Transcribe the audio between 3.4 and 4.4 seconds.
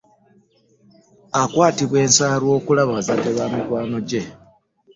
mikwano gyange.